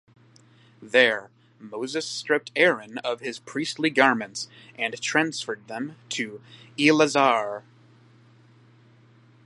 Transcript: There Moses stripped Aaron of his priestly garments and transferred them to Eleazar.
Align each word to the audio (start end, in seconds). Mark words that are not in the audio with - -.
There 0.81 1.29
Moses 1.59 2.07
stripped 2.07 2.51
Aaron 2.55 2.97
of 3.03 3.19
his 3.19 3.37
priestly 3.37 3.91
garments 3.91 4.49
and 4.75 4.99
transferred 4.99 5.67
them 5.67 5.95
to 6.09 6.41
Eleazar. 6.79 7.61